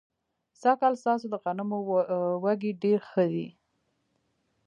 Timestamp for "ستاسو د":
1.01-1.35